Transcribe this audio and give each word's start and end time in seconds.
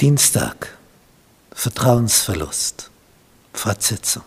Dienstag, 0.00 0.76
Vertrauensverlust, 1.52 2.90
Fortsetzung. 3.54 4.24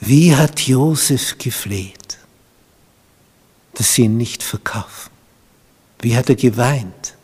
Wie 0.00 0.36
hat 0.36 0.60
Josef 0.60 1.38
gefleht, 1.38 2.18
dass 3.72 3.94
sie 3.94 4.02
ihn 4.02 4.18
nicht 4.18 4.42
verkaufen? 4.42 5.10
Wie 6.00 6.14
hat 6.14 6.28
er 6.28 6.34
geweint? 6.34 7.14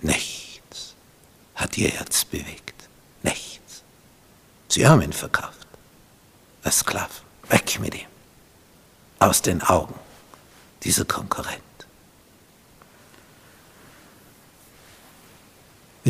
Nichts 0.00 0.94
hat 1.54 1.78
ihr 1.78 1.90
Herz 1.90 2.24
bewegt. 2.24 2.88
Nichts. 3.22 3.82
Sie 4.68 4.84
haben 4.84 5.02
ihn 5.02 5.12
verkauft. 5.12 5.68
Als 6.64 6.80
Sklaven. 6.80 7.22
Weg 7.48 7.78
mit 7.78 7.94
ihm. 7.94 8.08
Aus 9.20 9.40
den 9.40 9.62
Augen 9.62 9.94
dieser 10.82 11.04
Konkurrent. 11.04 11.62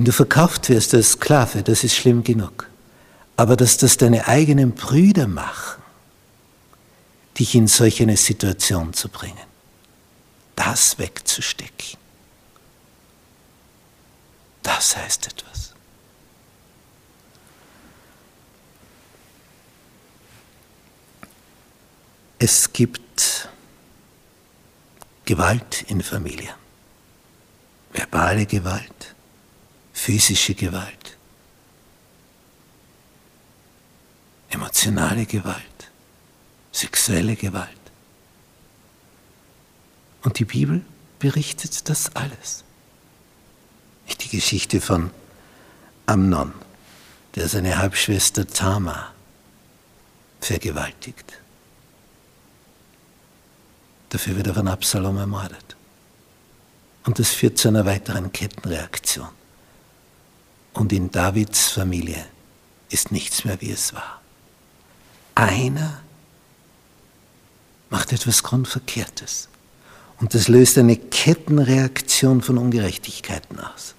Wenn 0.03 0.07
du 0.07 0.13
verkauft 0.13 0.69
wirst 0.69 0.95
als 0.95 1.13
Sklave, 1.13 1.63
das 1.63 1.85
ist 1.85 1.95
schlimm 1.95 2.25
genug. 2.25 2.69
Aber 3.37 3.55
dass 3.55 3.77
das 3.77 3.99
deine 3.99 4.27
eigenen 4.27 4.73
Brüder 4.73 5.29
machen, 5.29 5.81
dich 7.39 7.55
in 7.55 7.69
solch 7.69 8.03
eine 8.03 8.17
Situation 8.17 8.95
zu 8.95 9.09
bringen, 9.09 9.47
das 10.57 10.99
wegzustecken, 10.99 12.01
das 14.65 14.97
heißt 14.97 15.29
etwas. 15.29 15.73
Es 22.41 22.73
gibt 22.73 23.49
Gewalt 25.27 25.85
in 25.87 26.03
Familien, 26.03 26.57
verbale 27.93 28.47
Gewalt, 28.47 29.12
physische 30.03 30.55
Gewalt, 30.57 31.17
emotionale 34.51 35.27
Gewalt, 35.27 35.91
sexuelle 36.73 37.37
Gewalt. 37.37 37.69
Und 40.25 40.41
die 40.41 40.45
Bibel 40.45 40.85
berichtet 41.21 41.89
das 41.89 42.17
alles. 42.17 42.65
Nicht 44.09 44.25
die 44.25 44.37
Geschichte 44.37 44.81
von 44.81 45.13
Amnon, 46.07 46.53
der 47.37 47.49
seine 47.49 47.79
Halbschwester 47.79 48.45
Tama 48.45 49.13
vergewaltigt. 50.41 51.39
Dafür 54.09 54.35
wird 54.35 54.49
er 54.49 54.55
von 54.55 54.67
Absalom 54.67 55.17
ermordet. 55.19 55.77
Und 57.05 57.21
das 57.21 57.31
führt 57.31 57.57
zu 57.57 57.69
einer 57.69 57.87
weiteren 57.87 58.33
Kettenreaktion. 58.33 59.42
Und 60.75 60.93
in 60.93 61.11
Davids 61.11 61.71
Familie 61.71 62.25
ist 62.89 63.13
nichts 63.13 63.45
mehr, 63.45 63.61
wie 63.61 63.71
es 63.71 63.95
war. 63.95 64.21
Einer 65.35 66.03
macht 67.91 68.13
etwas 68.13 68.43
Grundverkehrtes. 68.43 69.49
Und 70.19 70.35
das 70.35 70.49
löst 70.49 70.79
eine 70.79 70.97
Kettenreaktion 70.97 72.43
von 72.43 72.59
Ungerechtigkeiten 72.59 73.59
aus. 73.59 73.95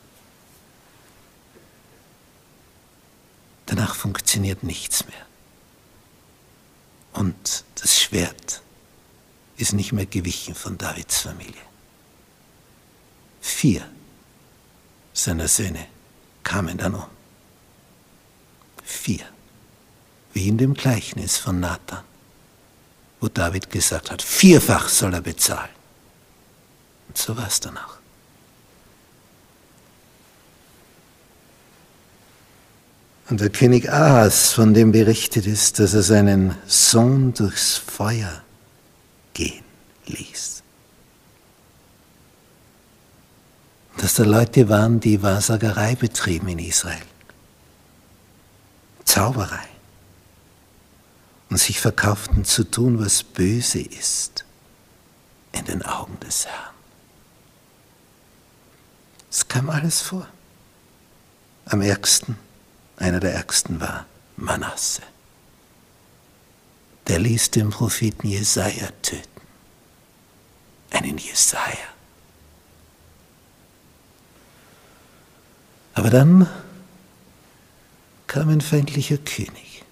Danach 3.65 3.95
funktioniert 3.95 4.63
nichts 4.63 5.05
mehr. 5.08 5.25
Und 7.13 7.63
das 7.75 7.99
Schwert 7.99 8.61
ist 9.58 9.73
nicht 9.73 9.91
mehr 9.91 10.05
gewichen 10.05 10.55
von 10.55 10.77
Davids 10.77 11.19
Familie. 11.19 11.61
Vier 13.41 13.87
seiner 15.13 15.47
Söhne 15.47 15.85
kamen 16.44 16.77
dann 16.77 16.95
um. 16.95 17.05
Vier. 18.83 19.25
Wie 20.33 20.47
in 20.47 20.58
dem 20.58 20.73
Gleichnis 20.73 21.37
von 21.37 21.59
Nathan, 21.59 22.04
wo 23.20 23.27
David 23.27 23.70
gesagt 23.70 24.11
hat, 24.11 24.21
vierfach 24.21 24.89
soll 24.89 25.14
er 25.14 25.21
bezahlen. 25.21 25.70
Und 27.08 27.17
so 27.17 27.37
war 27.37 27.48
es 27.48 27.59
dann 27.59 27.77
auch. 27.77 27.98
Und 33.30 33.39
der 33.39 33.49
König 33.49 33.92
Ahas, 33.92 34.52
von 34.52 34.73
dem 34.73 34.92
berichtet 34.92 35.48
ist, 35.48 35.80
dass 35.80 35.93
er 35.93 36.04
seinen 36.04 36.55
Sohn 36.67 37.33
durchs 37.33 37.77
Feuer 37.77 38.43
gehen 39.33 39.64
ließ. 40.05 40.62
Dass 43.98 44.15
da 44.15 44.23
Leute 44.23 44.70
waren, 44.70 44.99
die 44.99 45.21
Wahrsagerei 45.21 45.95
betrieben 45.95 46.48
in 46.49 46.59
Israel. 46.59 47.02
Zauberei. 49.05 49.67
Und 51.49 51.58
sich 51.58 51.80
verkauften 51.80 52.45
zu 52.45 52.64
tun, 52.64 52.99
was 52.99 53.23
böse 53.23 53.80
ist 53.80 54.43
in 55.52 55.65
den 55.65 55.83
Augen 55.83 56.20
des 56.20 56.48
Herrn. 56.48 56.73
Es 59.30 59.48
kam 59.48 59.70
alles 59.70 60.02
vor. 60.02 60.27
Am 61.65 61.81
ärgsten, 61.81 62.37
einer 62.98 63.20
der 63.20 63.33
ärgsten 63.33 63.80
war 63.80 64.05
Manasse. 64.36 65.04
Der 67.08 67.20
ließ 67.20 67.52
den 67.52 67.70
Propheten 67.70 68.27
Jesaja 68.27 68.89
töten. 69.02 69.42
Einen 70.92 71.17
Jesaja 71.17 71.92
Aber 76.03 76.09
dann 76.09 76.49
kam 78.27 78.49
ein 78.49 78.59
feindlicher 78.59 79.15
König, 79.15 79.86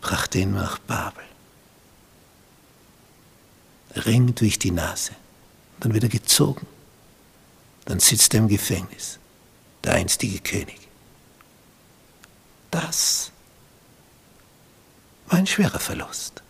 brachte 0.00 0.38
ihn 0.38 0.52
nach 0.52 0.78
Babel. 0.78 1.24
Ring 3.96 4.36
durch 4.36 4.60
die 4.60 4.70
Nase, 4.70 5.10
dann 5.80 5.92
wird 5.92 6.04
er 6.04 6.08
gezogen. 6.08 6.68
Dann 7.84 7.98
sitzt 7.98 8.32
er 8.32 8.38
im 8.38 8.46
Gefängnis, 8.46 9.18
der 9.82 9.94
einstige 9.94 10.38
König. 10.38 10.78
Das 12.70 13.32
war 15.26 15.40
ein 15.40 15.48
schwerer 15.48 15.80
Verlust. 15.80 16.44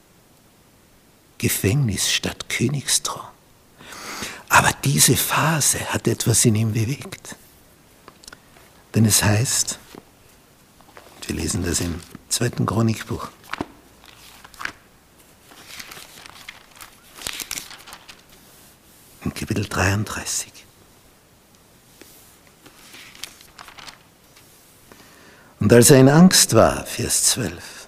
Gefängnis 1.38 2.12
statt 2.12 2.50
Königsthron. 2.50 3.28
Aber 4.50 4.72
diese 4.84 5.16
Phase 5.16 5.80
hat 5.86 6.06
etwas 6.06 6.44
in 6.44 6.54
ihm 6.54 6.74
bewegt. 6.74 7.34
Denn 8.98 9.06
es 9.06 9.22
heißt, 9.22 9.78
wir 11.28 11.36
lesen 11.36 11.64
das 11.64 11.78
im 11.78 12.00
zweiten 12.28 12.66
Chronikbuch, 12.66 13.28
in 19.22 19.32
Kapitel 19.32 19.66
33. 19.66 20.52
Und 25.60 25.72
als 25.72 25.90
er 25.90 26.00
in 26.00 26.08
Angst 26.08 26.54
war, 26.54 26.84
Vers 26.84 27.22
12, 27.26 27.86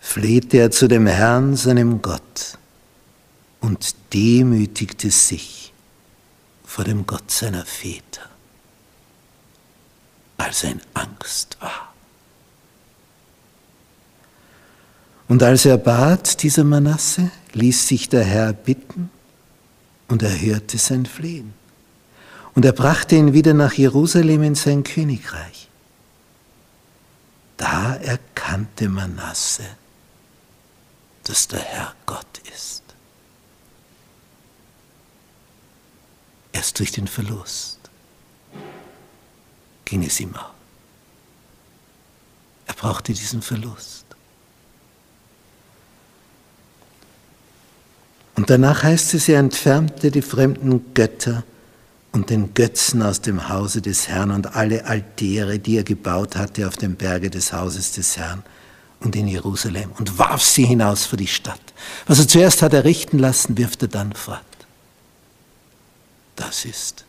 flehte 0.00 0.56
er 0.56 0.72
zu 0.72 0.88
dem 0.88 1.06
Herrn, 1.06 1.54
seinem 1.54 2.02
Gott, 2.02 2.58
und 3.60 3.94
demütigte 4.12 5.12
sich 5.12 5.72
vor 6.64 6.82
dem 6.82 7.06
Gott 7.06 7.30
seiner 7.30 7.64
Väter 7.64 8.28
als 10.50 10.64
er 10.64 10.74
Angst 10.94 11.56
war. 11.60 11.94
Und 15.28 15.44
als 15.44 15.64
er 15.64 15.78
bat, 15.78 16.42
dieser 16.42 16.64
Manasse, 16.64 17.30
ließ 17.52 17.86
sich 17.86 18.08
der 18.08 18.24
Herr 18.24 18.52
bitten 18.52 19.10
und 20.08 20.24
er 20.24 20.40
hörte 20.40 20.76
sein 20.76 21.06
Flehen. 21.06 21.54
Und 22.56 22.64
er 22.64 22.72
brachte 22.72 23.14
ihn 23.14 23.32
wieder 23.32 23.54
nach 23.54 23.74
Jerusalem 23.74 24.42
in 24.42 24.54
sein 24.56 24.82
Königreich. 24.82 25.68
Da 27.56 27.94
erkannte 27.94 28.88
Manasse, 28.88 29.66
dass 31.22 31.46
der 31.46 31.60
Herr 31.60 31.94
Gott 32.06 32.40
ist. 32.52 32.82
Erst 36.50 36.80
durch 36.80 36.90
den 36.90 37.06
Verlust 37.06 37.79
ging 39.90 40.04
es 40.04 40.20
ihm 40.20 40.34
auf. 40.36 40.52
Er 42.66 42.74
brauchte 42.74 43.12
diesen 43.12 43.42
Verlust. 43.42 44.04
Und 48.36 48.48
danach 48.48 48.84
heißt 48.84 49.14
es, 49.14 49.28
er 49.28 49.40
entfernte 49.40 50.12
die 50.12 50.22
fremden 50.22 50.94
Götter 50.94 51.42
und 52.12 52.30
den 52.30 52.54
Götzen 52.54 53.02
aus 53.02 53.20
dem 53.20 53.48
Hause 53.48 53.82
des 53.82 54.08
Herrn 54.08 54.30
und 54.30 54.54
alle 54.54 54.86
Altäre, 54.86 55.58
die 55.58 55.76
er 55.76 55.84
gebaut 55.84 56.36
hatte 56.36 56.66
auf 56.68 56.76
dem 56.76 56.94
Berge 56.94 57.28
des 57.28 57.52
Hauses 57.52 57.92
des 57.92 58.16
Herrn 58.16 58.44
und 59.00 59.16
in 59.16 59.26
Jerusalem 59.26 59.90
und 59.98 60.18
warf 60.18 60.42
sie 60.42 60.64
hinaus 60.64 61.04
vor 61.04 61.16
die 61.16 61.26
Stadt. 61.26 61.60
Was 62.06 62.20
er 62.20 62.28
zuerst 62.28 62.62
hat 62.62 62.72
errichten 62.72 63.18
lassen, 63.18 63.58
wirft 63.58 63.82
er 63.82 63.88
dann 63.88 64.12
fort. 64.12 64.40
Das 66.36 66.64
ist 66.64 67.04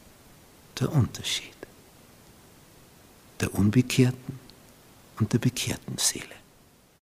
der 0.80 0.92
Unterschied 0.92 1.61
der 3.42 3.54
unbekehrten 3.56 4.40
und 5.20 5.34
der 5.34 5.40
bekehrten 5.40 5.98
Seele. 5.98 6.41